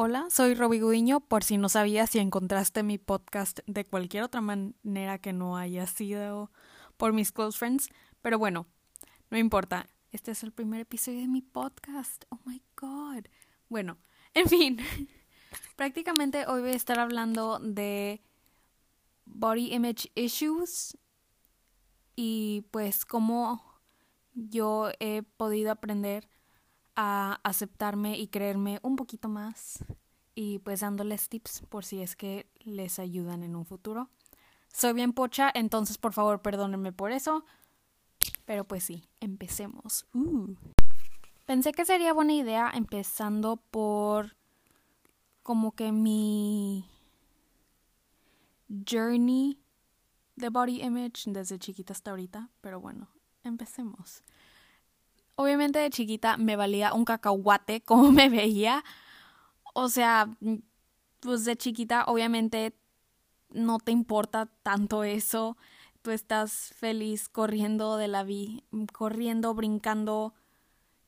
[0.00, 1.18] Hola, soy Roby Gudiño.
[1.18, 5.88] Por si no sabías si encontraste mi podcast de cualquier otra manera que no haya
[5.88, 6.52] sido
[6.96, 7.88] por mis close friends.
[8.22, 8.68] Pero bueno,
[9.28, 9.88] no importa.
[10.12, 12.26] Este es el primer episodio de mi podcast.
[12.28, 13.24] Oh my god.
[13.68, 13.98] Bueno,
[14.34, 14.78] en fin.
[15.74, 18.22] Prácticamente hoy voy a estar hablando de
[19.24, 20.96] body image issues
[22.14, 23.80] y pues cómo
[24.32, 26.28] yo he podido aprender
[27.00, 29.84] a aceptarme y creerme un poquito más
[30.34, 34.10] y pues dándoles tips por si es que les ayudan en un futuro.
[34.72, 37.44] Soy bien pocha, entonces por favor perdónenme por eso.
[38.46, 40.06] Pero pues sí, empecemos.
[40.12, 40.56] Uh.
[41.46, 44.36] Pensé que sería buena idea empezando por
[45.44, 46.84] como que mi
[48.68, 49.60] journey
[50.34, 53.06] de body image desde chiquita hasta ahorita, pero bueno,
[53.44, 54.24] empecemos.
[55.40, 58.82] Obviamente de chiquita me valía un cacahuate como me veía.
[59.72, 60.36] O sea,
[61.20, 62.74] pues de chiquita obviamente
[63.50, 65.56] no te importa tanto eso.
[66.02, 68.62] Tú estás feliz corriendo de la vida,
[68.92, 70.34] corriendo, brincando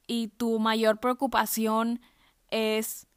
[0.07, 2.01] y tu mayor preocupación
[2.51, 3.09] es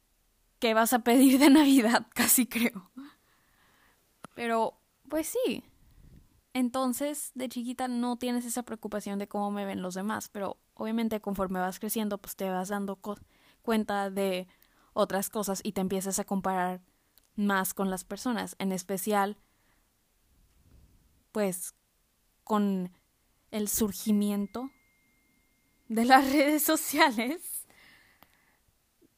[0.58, 2.90] qué vas a pedir de Navidad, casi creo.
[4.34, 5.62] Pero, pues sí,
[6.54, 11.20] entonces, de chiquita no tienes esa preocupación de cómo me ven los demás, pero obviamente
[11.20, 13.00] conforme vas creciendo, pues te vas dando
[13.60, 14.46] cuenta de
[14.92, 16.80] otras cosas y te empiezas a comparar
[17.34, 19.36] más con las personas, en especial,
[21.32, 21.74] pues,
[22.44, 22.92] con
[23.50, 24.70] el surgimiento
[25.88, 27.66] de las redes sociales,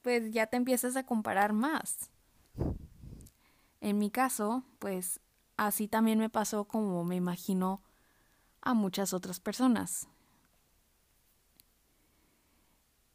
[0.00, 2.10] pues ya te empiezas a comparar más.
[3.82, 5.20] En mi caso, pues
[5.56, 7.82] así también me pasó como me imagino
[8.60, 10.08] a muchas otras personas.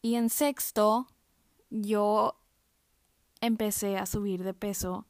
[0.01, 1.07] Y en sexto,
[1.69, 2.35] yo
[3.41, 5.05] empecé a subir de peso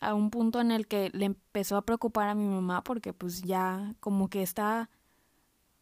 [0.00, 3.42] a un punto en el que le empezó a preocupar a mi mamá porque pues
[3.42, 4.90] ya como que está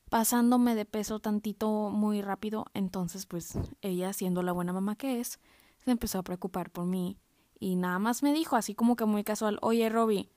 [0.08, 5.40] pasándome de peso tantito muy rápido, entonces pues ella siendo la buena mamá que es,
[5.84, 7.18] se empezó a preocupar por mí
[7.58, 10.30] y nada más me dijo, así como que muy casual, oye Robbie,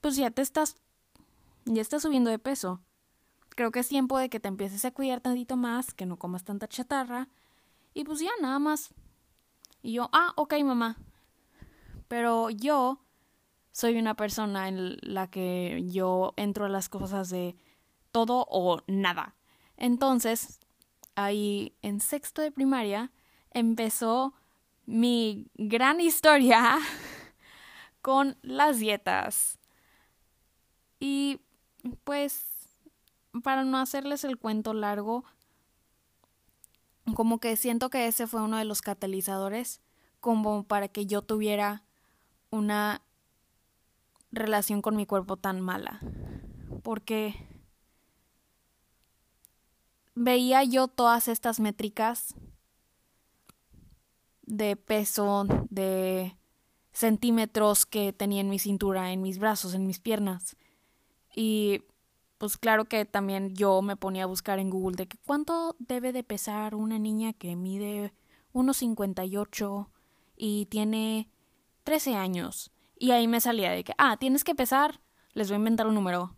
[0.00, 0.76] pues ya te estás,
[1.64, 2.80] ya estás subiendo de peso.
[3.50, 6.44] Creo que es tiempo de que te empieces a cuidar tantito más, que no comas
[6.44, 7.28] tanta chatarra.
[7.94, 8.92] Y pues ya, nada más.
[9.82, 10.98] Y yo, ah, ok, mamá.
[12.08, 13.00] Pero yo
[13.72, 17.56] soy una persona en la que yo entro a las cosas de
[18.12, 19.34] todo o nada.
[19.76, 20.60] Entonces,
[21.14, 23.10] ahí en sexto de primaria
[23.50, 24.34] empezó
[24.86, 26.78] mi gran historia
[28.00, 29.58] con las dietas.
[30.98, 31.40] Y
[32.04, 32.46] pues,
[33.42, 35.24] para no hacerles el cuento largo,
[37.14, 39.80] como que siento que ese fue uno de los catalizadores
[40.20, 41.84] como para que yo tuviera
[42.50, 43.02] una
[44.32, 46.00] relación con mi cuerpo tan mala.
[46.82, 47.34] Porque
[50.14, 52.34] veía yo todas estas métricas
[54.46, 56.36] de peso, de
[56.92, 60.56] centímetros que tenía en mi cintura, en mis brazos, en mis piernas.
[61.34, 61.82] Y
[62.38, 66.12] pues claro que también yo me ponía a buscar en Google de que cuánto debe
[66.12, 68.12] de pesar una niña que mide
[68.52, 69.88] 1,58
[70.36, 71.28] y tiene
[71.84, 72.72] 13 años.
[72.98, 75.00] Y ahí me salía de que, ah, tienes que pesar,
[75.34, 76.34] les voy a inventar un número,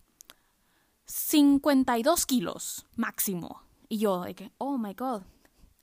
[1.06, 3.62] 52 kilos máximo.
[3.88, 5.22] Y yo de que, oh my god.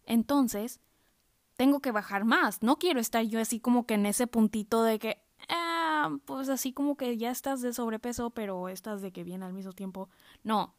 [0.06, 0.80] Entonces,
[1.56, 2.62] tengo que bajar más.
[2.64, 6.74] No quiero estar yo así como que en ese puntito de que, ah, pues así
[6.74, 10.10] como que ya estás de sobrepeso, pero estás de que viene al mismo tiempo.
[10.44, 10.76] No,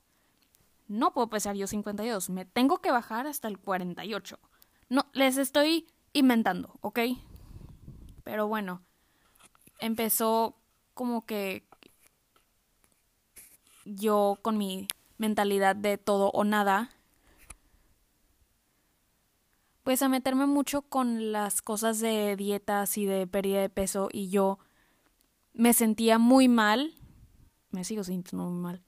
[0.88, 4.38] no puedo pesar yo 52, me tengo que bajar hasta el 48.
[4.88, 7.00] No, les estoy inventando, ¿ok?
[8.22, 8.82] Pero bueno,
[9.78, 10.56] empezó
[10.94, 11.66] como que
[13.84, 16.90] yo con mi mentalidad de todo o nada
[19.86, 24.30] pues a meterme mucho con las cosas de dietas y de pérdida de peso y
[24.30, 24.58] yo
[25.52, 26.92] me sentía muy mal,
[27.70, 28.82] me sigo sintiendo muy mal,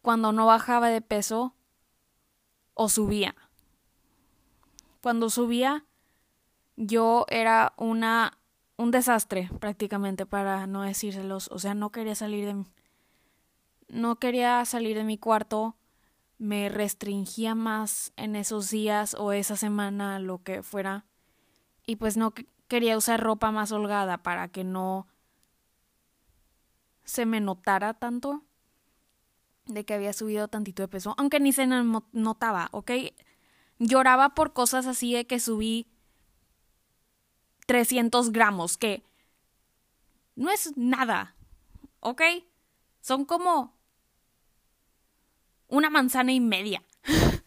[0.00, 1.54] cuando no bajaba de peso
[2.72, 3.36] o subía.
[5.02, 5.84] Cuando subía
[6.76, 8.38] yo era una
[8.78, 12.64] un desastre prácticamente para no decírselos, o sea, no quería salir de
[13.88, 15.76] no quería salir de mi cuarto
[16.38, 21.06] me restringía más en esos días o esa semana, lo que fuera.
[21.86, 22.34] Y pues no
[22.68, 25.06] quería usar ropa más holgada para que no
[27.04, 28.42] se me notara tanto
[29.66, 32.90] de que había subido tantito de peso, aunque ni se notaba, ¿ok?
[33.78, 35.88] Lloraba por cosas así de que subí
[37.66, 39.04] 300 gramos, que
[40.34, 41.36] no es nada,
[42.00, 42.22] ¿ok?
[43.00, 43.75] Son como
[45.68, 46.82] una manzana y media.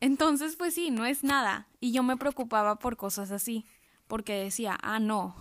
[0.00, 1.68] Entonces, pues sí, no es nada.
[1.80, 3.66] Y yo me preocupaba por cosas así,
[4.06, 5.34] porque decía, ah, no,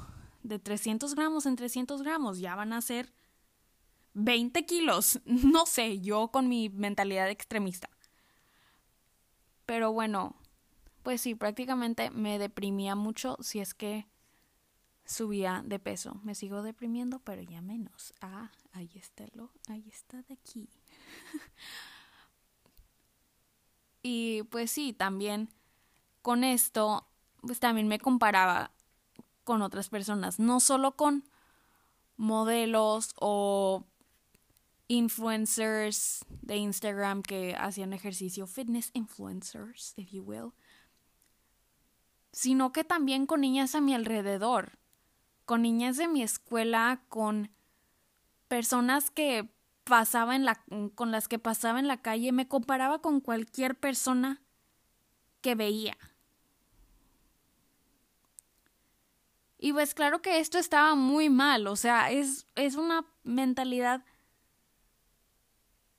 [0.43, 3.11] de 300 gramos en 300 gramos ya van a ser
[4.13, 5.19] 20 kilos.
[5.25, 7.89] No sé, yo con mi mentalidad extremista.
[9.65, 10.35] Pero bueno,
[11.03, 14.07] pues sí, prácticamente me deprimía mucho si es que
[15.05, 16.19] subía de peso.
[16.23, 18.13] Me sigo deprimiendo, pero ya menos.
[18.21, 20.69] Ah, ahí está lo, ahí está de aquí.
[24.03, 25.49] y pues sí, también
[26.21, 27.07] con esto,
[27.41, 28.71] pues también me comparaba
[29.43, 31.23] con otras personas, no solo con
[32.17, 33.85] modelos o
[34.87, 40.53] influencers de Instagram que hacían ejercicio, fitness influencers, if you will,
[42.31, 44.77] sino que también con niñas a mi alrededor,
[45.45, 47.51] con niñas de mi escuela, con
[48.47, 49.49] personas que
[49.83, 50.63] pasaba en la
[50.95, 54.41] con las que pasaba en la calle, me comparaba con cualquier persona
[55.41, 55.97] que veía.
[59.57, 64.03] Y pues claro que esto estaba muy mal, o sea, es, es una mentalidad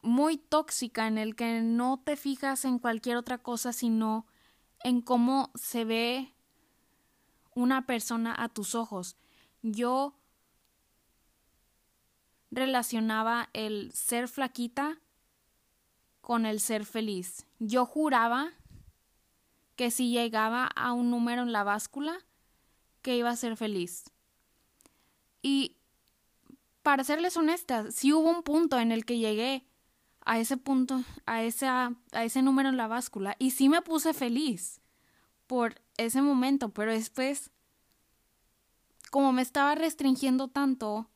[0.03, 4.27] muy tóxica en el que no te fijas en cualquier otra cosa sino
[4.85, 6.33] en cómo se ve
[7.55, 9.17] una persona a tus ojos.
[9.63, 10.15] Yo
[12.51, 15.01] relacionaba el ser flaquita
[16.21, 17.47] con el ser feliz.
[17.59, 18.53] Yo juraba
[19.77, 22.19] que si llegaba a un número en la báscula,
[23.03, 24.11] que iba a ser feliz.
[25.43, 25.77] Y
[26.83, 29.67] para serles honesta, si hubo un punto en el que llegué
[30.25, 33.37] a ese punto, a, esa, a ese número en la báscula.
[33.39, 34.81] Y sí me puse feliz
[35.47, 37.53] por ese momento, pero después,
[39.17, 41.09] como me estaba restringiendo tanto,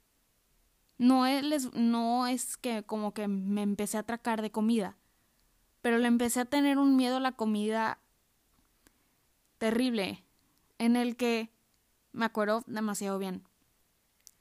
[0.97, 4.97] no es, no es que como que me empecé a atracar de comida,
[5.83, 7.99] pero le empecé a tener un miedo a la comida
[9.59, 10.25] terrible,
[10.79, 11.53] en el que
[12.13, 13.45] me acuerdo demasiado bien.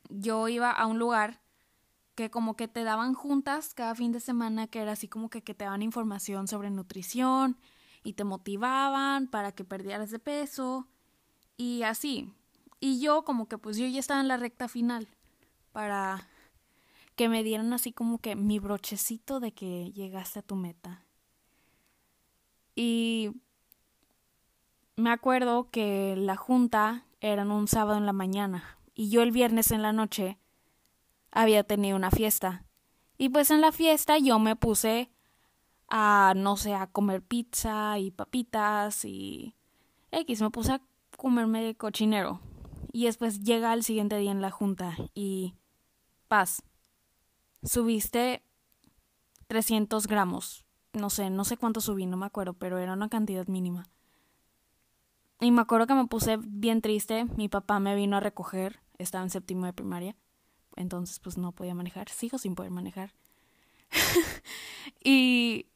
[0.08, 1.42] Yo iba a un lugar
[2.16, 5.42] que como que te daban juntas cada fin de semana, que era así como que,
[5.42, 7.58] que te daban información sobre nutrición
[8.04, 10.88] y te motivaban para que perdieras de peso
[11.58, 12.34] y así.
[12.80, 15.08] Y yo como que pues yo ya estaba en la recta final
[15.72, 16.28] para
[17.16, 21.06] que me dieran así como que mi brochecito de que llegaste a tu meta.
[22.76, 23.32] Y
[24.96, 29.72] me acuerdo que la junta era un sábado en la mañana y yo el viernes
[29.72, 30.38] en la noche
[31.32, 32.66] había tenido una fiesta.
[33.18, 35.12] Y pues en la fiesta yo me puse
[35.90, 39.56] a, no sé, a comer pizza y papitas y
[40.12, 40.82] X, me puse a
[41.18, 42.40] comerme cochinero.
[42.92, 45.56] Y después llega el siguiente día en la junta y
[46.28, 46.64] paz,
[47.64, 48.44] subiste
[49.48, 50.66] 300 gramos.
[50.94, 53.88] No sé, no sé cuánto subí, no me acuerdo, pero era una cantidad mínima.
[55.40, 57.26] Y me acuerdo que me puse bien triste.
[57.38, 60.16] Mi papá me vino a recoger, estaba en séptimo de primaria
[60.80, 63.14] entonces pues no podía manejar, sigo sin poder manejar.
[65.04, 65.68] y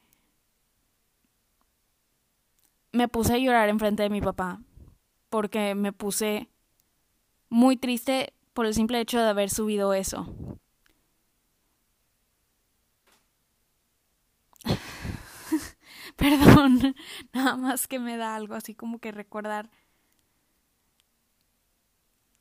[2.92, 4.62] me puse a llorar enfrente de mi papá
[5.30, 6.50] porque me puse
[7.54, 10.26] muy triste por el simple hecho de haber subido eso.
[16.16, 16.96] Perdón,
[17.34, 19.70] nada más que me da algo así como que recordar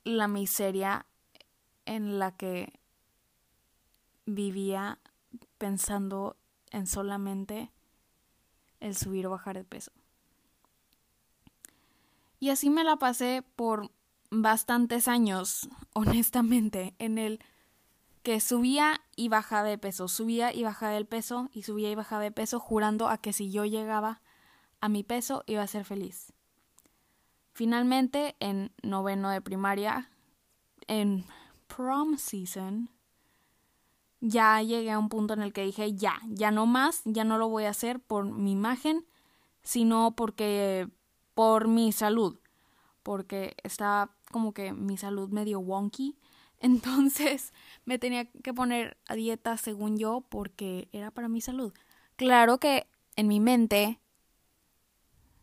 [0.05, 1.05] la miseria
[1.85, 2.81] en la que
[4.25, 4.99] vivía
[5.59, 6.39] pensando
[6.71, 7.71] en solamente
[8.81, 9.93] el subir o bajar de peso.
[12.41, 13.91] Y así me la pasé por
[14.33, 17.41] bastantes años, honestamente, en el
[18.23, 22.23] que subía y bajaba de peso, subía y bajaba del peso y subía y bajaba
[22.23, 24.23] de peso, jurando a que si yo llegaba
[24.81, 26.33] a mi peso iba a ser feliz.
[27.53, 30.11] Finalmente, en noveno de primaria,
[30.87, 31.25] en
[31.67, 32.91] prom season,
[34.21, 37.39] ya llegué a un punto en el que dije, ya, ya no más, ya no
[37.39, 39.05] lo voy a hacer por mi imagen,
[39.63, 40.89] sino porque
[41.35, 42.39] por mi salud,
[43.03, 46.17] porque estaba como que mi salud medio wonky,
[46.59, 47.53] entonces
[47.85, 51.73] me tenía que poner a dieta según yo porque era para mi salud.
[52.17, 54.01] Claro que en mi mente,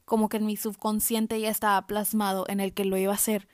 [0.03, 3.48] como que en mi subconsciente ya estaba plasmado en el que lo iba a hacer,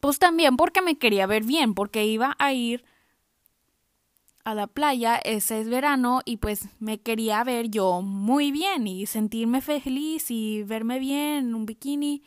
[0.00, 2.84] pues también porque me quería ver bien, porque iba a ir
[4.44, 9.06] a la playa, ese es verano, y pues me quería ver yo muy bien y
[9.06, 12.22] sentirme feliz y verme bien en un bikini.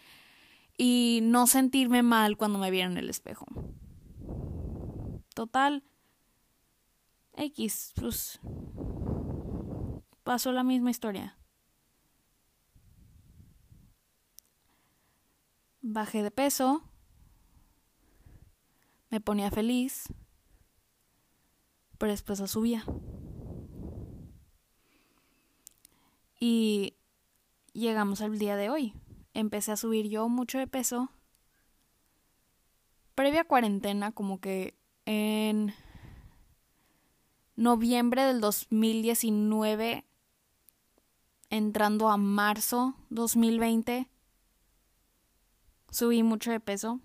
[0.77, 3.45] Y no sentirme mal cuando me viera en el espejo.
[5.33, 5.83] Total,
[7.35, 8.39] X, pues
[10.23, 11.37] pasó la misma historia.
[15.81, 16.81] Bajé de peso,
[19.09, 20.05] me ponía feliz,
[21.97, 22.85] pero después la subía.
[26.39, 26.95] Y
[27.73, 28.93] llegamos al día de hoy.
[29.33, 31.09] Empecé a subir yo mucho de peso.
[33.15, 34.75] Previa cuarentena, como que
[35.05, 35.73] en
[37.55, 40.05] noviembre del 2019,
[41.49, 44.09] entrando a marzo 2020,
[45.91, 46.99] subí mucho de peso.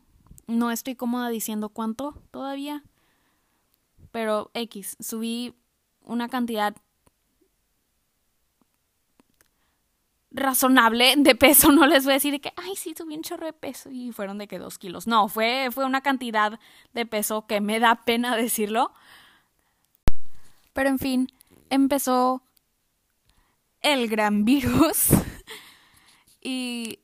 [0.47, 2.82] No estoy cómoda diciendo cuánto todavía,
[4.11, 5.54] pero X, subí
[6.02, 6.75] una cantidad
[10.30, 13.52] razonable de peso, no les voy a decir que, ay, sí, subí un chorro de
[13.52, 15.06] peso y fueron de que dos kilos.
[15.06, 16.58] No, fue, fue una cantidad
[16.92, 18.92] de peso que me da pena decirlo.
[20.73, 21.28] Pero en fin,
[21.70, 22.42] empezó
[23.80, 25.08] el gran virus
[26.40, 27.00] y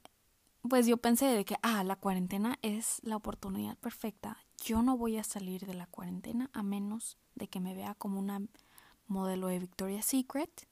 [0.69, 4.39] pues yo pensé de que, ah, la cuarentena es la oportunidad perfecta.
[4.65, 8.19] Yo no voy a salir de la cuarentena a menos de que me vea como
[8.19, 8.41] una
[9.07, 10.67] modelo de Victoria's Secret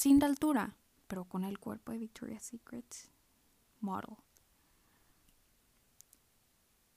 [0.00, 0.76] sin altura,
[1.08, 2.86] pero con el cuerpo de Victoria's Secret
[3.80, 4.16] model.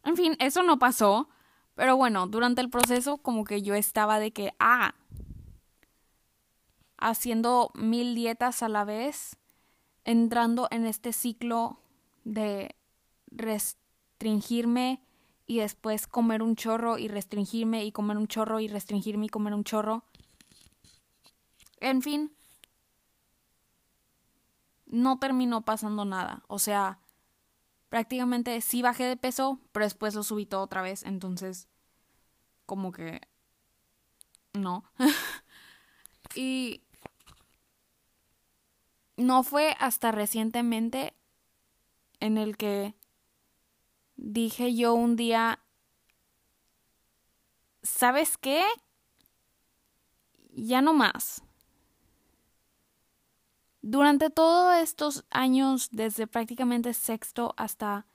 [0.06, 1.28] En fin, eso no pasó,
[1.76, 4.96] pero bueno, durante el proceso como que yo estaba de que, ah,
[6.96, 9.36] haciendo mil dietas a la vez,
[10.06, 11.80] entrando en este ciclo
[12.24, 12.74] de
[13.28, 15.04] restringirme
[15.46, 19.54] y después comer un chorro y restringirme y comer un chorro y restringirme y comer
[19.54, 20.06] un chorro.
[21.82, 22.32] En fin,
[24.94, 26.44] no terminó pasando nada.
[26.48, 27.00] O sea,
[27.90, 31.04] prácticamente sí bajé de peso, pero después lo subí todo otra vez.
[31.04, 31.68] Entonces,
[32.68, 33.22] como que...
[34.54, 34.84] No.
[36.36, 36.84] y...
[39.18, 41.16] No fue hasta recientemente
[42.20, 42.96] en el que
[44.16, 45.60] dije yo un día,
[47.82, 48.64] ¿sabes qué?
[50.52, 51.43] Ya no más.
[53.86, 58.06] Durante todos estos años, desde prácticamente sexto hasta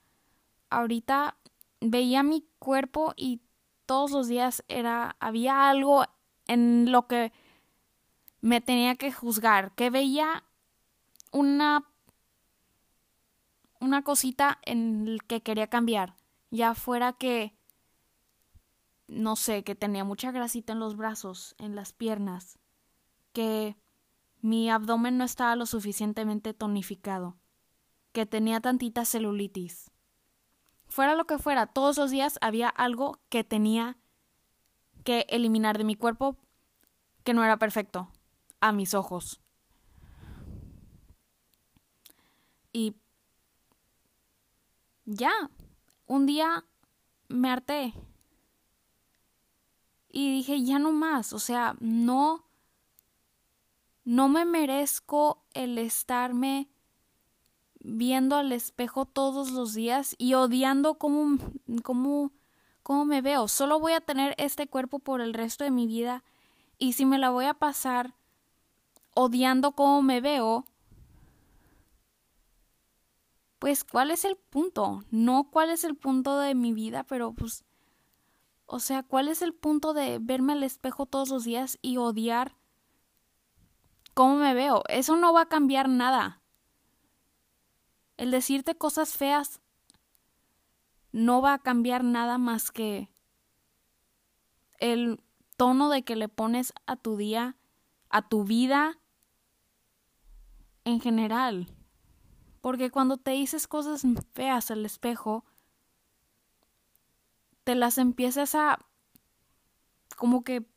[0.71, 1.37] ahorita,
[1.79, 3.41] veía mi cuerpo y
[3.85, 6.05] todos los días era había algo
[6.47, 7.31] en lo que
[8.41, 10.43] me tenía que juzgar, que veía
[11.31, 11.85] una
[13.79, 16.15] una cosita en el que quería cambiar,
[16.49, 17.53] ya fuera que
[19.07, 22.57] no sé, que tenía mucha grasita en los brazos, en las piernas,
[23.33, 23.75] que
[24.41, 27.37] mi abdomen no estaba lo suficientemente tonificado,
[28.11, 29.91] que tenía tantita celulitis.
[30.87, 33.97] Fuera lo que fuera, todos los días había algo que tenía
[35.03, 36.37] que eliminar de mi cuerpo
[37.23, 38.09] que no era perfecto,
[38.59, 39.41] a mis ojos.
[42.71, 42.95] Y
[45.05, 45.31] ya,
[46.05, 46.65] un día
[47.27, 47.93] me harté.
[50.11, 52.48] Y dije, ya no más, o sea, no
[54.09, 56.67] no me merezco el estarme
[57.79, 61.37] viendo al espejo todos los días y odiando cómo,
[61.83, 62.31] cómo,
[62.81, 63.47] cómo me veo.
[63.47, 66.23] Solo voy a tener este cuerpo por el resto de mi vida
[66.79, 68.15] y si me la voy a pasar
[69.13, 70.65] odiando cómo me veo,
[73.59, 77.63] pues cuál es el punto, no cuál es el punto de mi vida, pero pues,
[78.65, 82.58] o sea, cuál es el punto de verme al espejo todos los días y odiar
[84.19, 84.83] cómo me veo.
[84.89, 86.41] Eso no va a cambiar nada.
[88.17, 89.61] El decirte cosas feas
[91.13, 93.13] no va a cambiar nada más que
[94.77, 95.23] el
[95.55, 97.55] tono de que le pones a tu día,
[98.09, 98.99] a tu vida
[100.83, 101.69] en general.
[102.59, 105.45] Porque cuando te dices cosas feas al espejo,
[107.63, 108.85] te las empiezas a
[110.17, 110.67] como que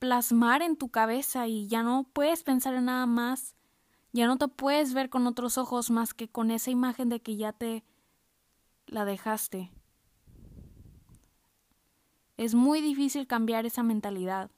[0.00, 3.54] plasmar en tu cabeza y ya no puedes pensar en nada más,
[4.12, 7.36] ya no te puedes ver con otros ojos más que con esa imagen de que
[7.36, 7.84] ya te
[8.86, 9.70] la dejaste.
[12.36, 14.50] Es muy difícil cambiar esa mentalidad.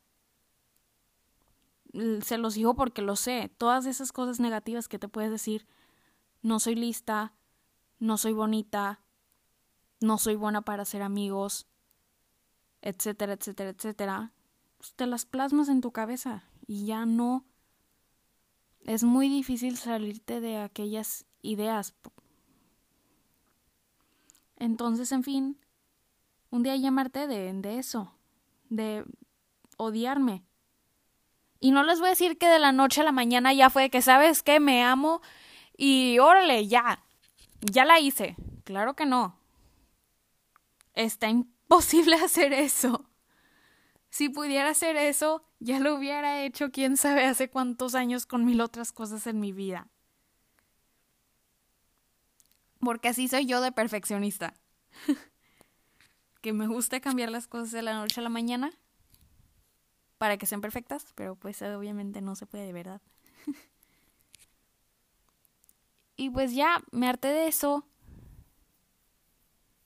[2.23, 3.53] Se los digo porque lo sé.
[3.59, 5.67] Todas esas cosas negativas que te puedes decir,
[6.41, 7.35] no soy lista,
[7.99, 9.01] no soy bonita,
[10.01, 11.67] no soy buena para ser amigos,
[12.81, 14.33] etcétera, etcétera, etcétera,
[14.83, 17.45] pues, te las plasmas en tu cabeza y ya no
[18.81, 21.95] es muy difícil salirte de aquellas ideas
[24.57, 25.61] Entonces, en fin,
[26.51, 28.13] un día llamarte de, de eso,
[28.71, 29.05] de
[29.77, 30.45] odiarme.
[31.61, 33.89] Y no les voy a decir que de la noche a la mañana ya fue
[33.89, 34.59] que, ¿sabes qué?
[34.59, 35.21] Me amo
[35.77, 37.05] y órale, ya,
[37.61, 38.35] ya la hice.
[38.65, 39.39] Claro que no.
[40.95, 43.12] Está imposible hacer eso.
[44.13, 48.61] Si pudiera hacer eso, ya lo hubiera hecho quién sabe hace cuántos años con mil
[48.61, 49.89] otras cosas en mi vida.
[52.79, 54.53] Porque así soy yo de perfeccionista.
[56.43, 58.71] que me gusta cambiar las cosas de la noche a la mañana
[60.19, 63.01] para que sean perfectas, pero pues obviamente no se puede de verdad.
[66.17, 67.87] y pues ya me harté de eso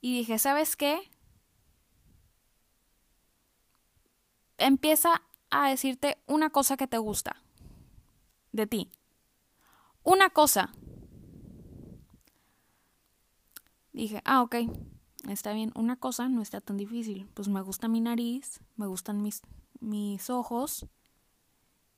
[0.00, 0.98] y dije, ¿sabes qué?
[4.58, 7.42] Empieza a decirte una cosa que te gusta
[8.52, 8.90] de ti.
[10.02, 10.72] Una cosa.
[13.92, 14.56] Dije, ah, ok,
[15.28, 17.28] está bien, una cosa no está tan difícil.
[17.34, 19.42] Pues me gusta mi nariz, me gustan mis,
[19.80, 20.86] mis ojos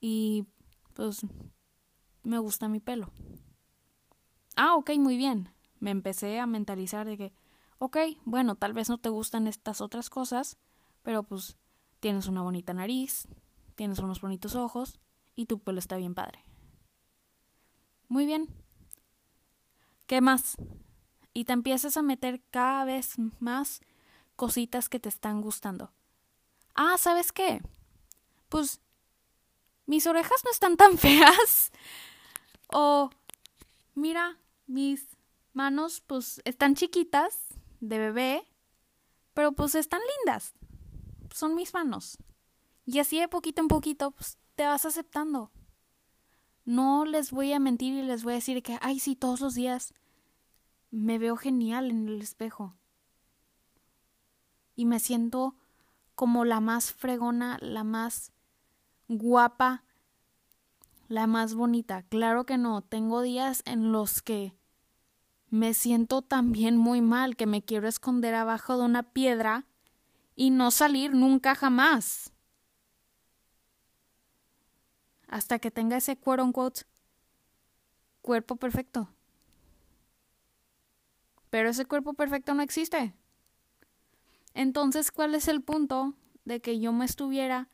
[0.01, 0.47] y
[0.95, 1.21] pues
[2.23, 3.11] me gusta mi pelo.
[4.57, 5.51] Ah, ok, muy bien.
[5.81, 7.33] Me empecé a mentalizar de que,
[7.79, 10.57] ok, bueno, tal vez no te gustan estas otras cosas,
[11.03, 11.57] pero pues
[12.01, 13.27] tienes una bonita nariz,
[13.75, 14.99] tienes unos bonitos ojos
[15.35, 16.43] y tu pelo está bien padre.
[18.09, 18.49] Muy bien.
[20.07, 20.57] ¿Qué más?
[21.35, 23.81] Y te empiezas a meter cada vez más
[24.37, 25.93] cositas que te están gustando.
[26.75, 27.61] Ah, ¿sabes qué?
[28.49, 28.81] Pues
[29.87, 31.71] mis orejas no están tan feas.
[32.73, 33.11] O
[33.95, 35.07] mira, mis
[35.53, 37.37] manos pues están chiquitas
[37.81, 38.49] de bebé,
[39.35, 40.55] pero pues están lindas
[41.33, 42.19] son mis manos.
[42.85, 45.51] Y así de poquito en poquito, pues, te vas aceptando.
[46.65, 49.55] No les voy a mentir y les voy a decir que, ay, sí, todos los
[49.55, 49.95] días
[50.91, 52.75] me veo genial en el espejo.
[54.75, 55.55] Y me siento
[56.15, 58.33] como la más fregona, la más
[59.09, 59.85] guapa,
[61.09, 62.03] la más bonita.
[62.03, 64.55] Claro que no, tengo días en los que
[65.51, 69.67] me siento también muy mal, que me quiero esconder abajo de una piedra
[70.39, 72.33] y no salir nunca jamás.
[75.27, 76.83] Hasta que tenga ese quote unquote
[78.23, 79.09] cuerpo perfecto.
[81.51, 83.15] Pero ese cuerpo perfecto no existe.
[84.55, 87.69] Entonces, ¿cuál es el punto de que yo me estuviera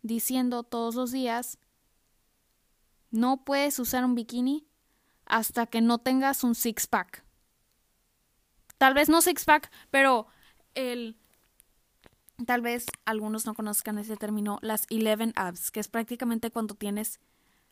[0.00, 1.58] diciendo todos los días,
[3.10, 4.66] no puedes usar un bikini
[5.26, 7.26] hasta que no tengas un six-pack?
[8.78, 10.28] Tal vez no six-pack, pero
[10.74, 11.18] el
[12.44, 17.20] tal vez algunos no conozcan ese término, las 11 abs, que es prácticamente cuando tienes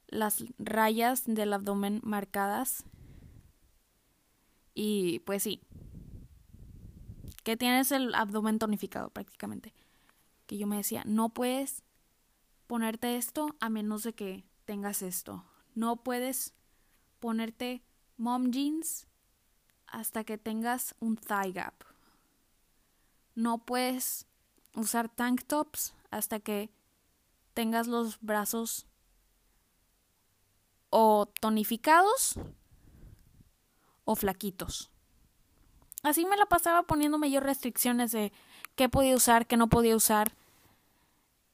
[0.09, 2.85] las rayas del abdomen marcadas.
[4.75, 5.61] Y pues sí,
[7.43, 9.75] que tienes el abdomen tonificado prácticamente.
[10.47, 11.83] Que yo me decía, no puedes
[12.67, 15.45] ponerte esto a menos de que tengas esto.
[15.75, 16.55] No puedes
[17.21, 17.83] ponerte
[18.17, 19.07] mom jeans
[19.87, 21.85] hasta que tengas un thigh gap.
[23.35, 24.27] No puedes
[24.75, 26.71] usar tank tops hasta que
[27.55, 28.87] tengas los brazos
[30.91, 32.35] o tonificados
[34.05, 34.91] o flaquitos.
[36.03, 38.33] Así me la pasaba poniéndome yo restricciones de
[38.77, 40.37] qué podía usar, qué no podía usar.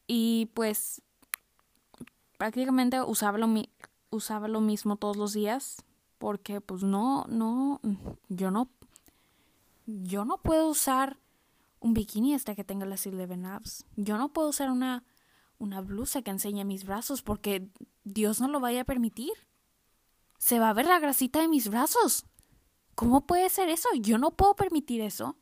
[0.09, 1.03] Y pues
[2.37, 3.49] prácticamente usaba lo,
[4.11, 5.85] usaba lo mismo todos los días
[6.19, 7.81] porque pues no, no,
[8.29, 8.69] yo no,
[9.87, 11.20] yo no puedo usar
[11.81, 13.87] un bikini hasta que tenga las 11 abs.
[13.97, 15.05] Yo no puedo usar una,
[15.59, 17.69] una blusa que enseñe mis brazos porque
[18.05, 19.33] Dios no lo vaya a permitir.
[20.39, 22.27] Se va a ver la grasita de mis brazos.
[22.95, 23.89] ¿Cómo puede ser eso?
[23.99, 25.37] Yo no puedo permitir eso.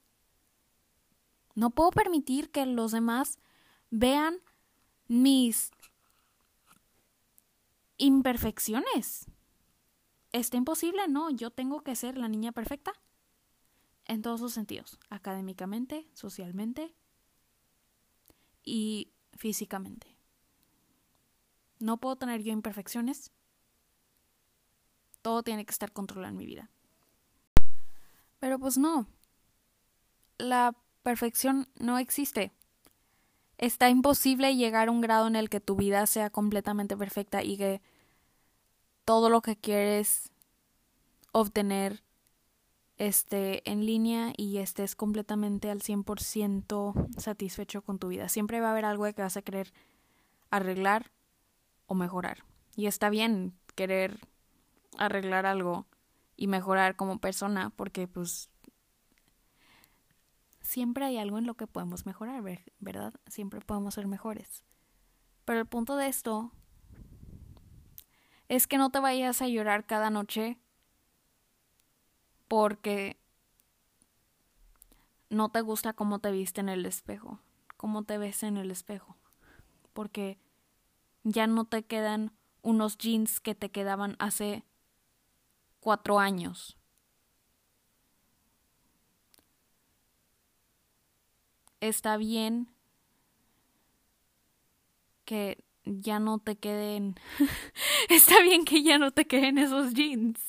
[1.55, 3.39] No puedo permitir que los demás
[3.91, 4.39] vean
[5.09, 5.73] mis
[7.97, 9.27] imperfecciones.
[10.31, 12.93] Está imposible, no, yo tengo que ser la niña perfecta
[14.09, 16.95] en todos los sentidos, académicamente, socialmente
[18.65, 20.17] y físicamente.
[21.79, 23.31] No puedo tener yo imperfecciones.
[25.23, 26.71] Todo tiene que estar controlado en mi vida.
[28.41, 29.07] Pero pues no.
[30.39, 32.53] La perfección no existe.
[33.59, 37.57] Está imposible llegar a un grado en el que tu vida sea completamente perfecta y
[37.57, 37.83] que
[39.05, 40.31] todo lo que quieres
[41.33, 42.03] obtener
[42.99, 48.29] esté en línea y estés completamente al 100% satisfecho con tu vida.
[48.29, 49.73] Siempre va a haber algo que vas a querer
[50.51, 51.13] arreglar
[51.87, 52.45] o mejorar.
[52.77, 54.19] Y está bien querer
[54.99, 55.87] arreglar algo
[56.37, 58.51] y mejorar como persona porque pues
[60.61, 62.43] siempre hay algo en lo que podemos mejorar,
[62.81, 63.15] ¿verdad?
[63.29, 64.65] Siempre podemos ser mejores.
[65.45, 66.53] Pero el punto de esto
[68.49, 70.59] es que no te vayas a llorar cada noche
[72.49, 73.19] porque
[75.31, 77.41] no te gusta cómo te viste en el espejo,
[77.77, 79.17] cómo te ves en el espejo,
[79.93, 80.39] porque
[81.25, 82.33] ya no te quedan
[82.63, 84.65] unos jeans que te quedaban hace
[85.81, 86.77] cuatro años.
[91.81, 92.69] Está bien
[95.25, 97.15] que ya no te queden.
[98.09, 100.48] Está bien que ya no te queden esos jeans.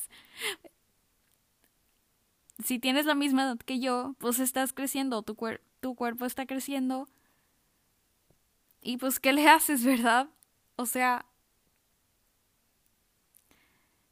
[2.63, 5.37] Si tienes la misma edad que yo, pues estás creciendo, tu,
[5.79, 7.07] tu cuerpo está creciendo.
[8.81, 10.29] Y pues, ¿qué le haces, verdad?
[10.75, 11.25] O sea,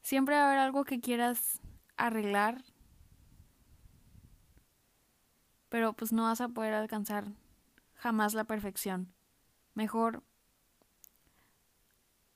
[0.02, 1.60] siempre va a haber algo que quieras
[1.96, 2.64] arreglar,
[5.68, 7.26] pero pues no vas a poder alcanzar
[7.94, 9.12] jamás la perfección.
[9.74, 10.22] Mejor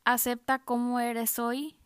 [0.05, 1.77] acepta cómo eres hoy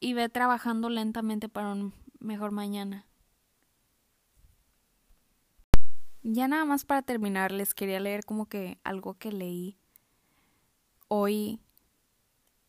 [0.00, 3.06] y ve trabajando lentamente para un mejor mañana.
[6.22, 9.78] Ya nada más para terminar, les quería leer como que algo que leí
[11.08, 11.60] hoy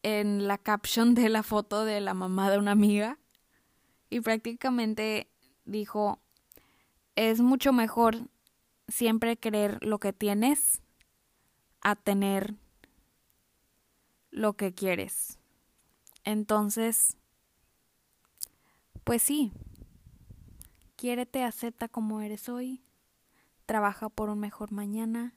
[0.03, 3.17] en la caption de la foto de la mamá de una amiga
[4.09, 5.27] y prácticamente
[5.65, 6.19] dijo,
[7.15, 8.29] es mucho mejor
[8.87, 10.81] siempre querer lo que tienes
[11.81, 12.55] a tener
[14.31, 15.39] lo que quieres.
[16.23, 17.16] Entonces,
[19.07, 19.53] pues sí,
[20.97, 22.83] quiérete, acepta como eres hoy,
[23.65, 25.33] trabaja por un mejor mañana,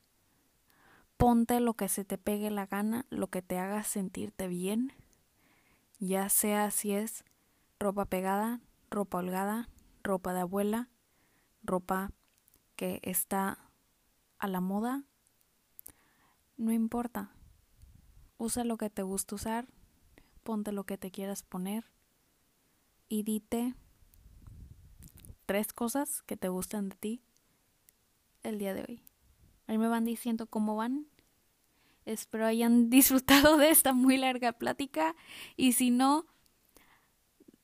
[1.17, 4.93] ponte lo que se te pegue la gana, lo que te haga sentirte bien,
[6.01, 7.25] ya sea si es
[7.79, 9.69] ropa pegada, ropa holgada,
[10.03, 10.89] ropa de abuela,
[11.63, 12.11] ropa
[12.75, 13.71] que está
[14.41, 15.05] a la moda,
[16.57, 17.31] no importa.
[18.37, 19.69] Usa lo que te gusta usar,
[20.43, 21.85] ponte lo que te quieras poner
[23.11, 23.75] y dite
[25.45, 27.23] tres cosas que te gustan de ti
[28.43, 29.03] el día de hoy.
[29.67, 31.07] Ahí me van diciendo cómo van.
[32.07, 35.15] Espero hayan disfrutado de esta muy larga plática
[35.57, 36.25] y si no,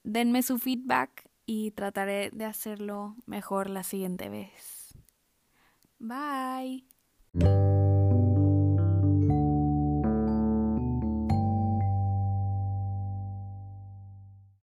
[0.02, 4.98] denme su feedback y trataré de hacerlo mejor la siguiente vez.
[5.98, 6.84] Bye.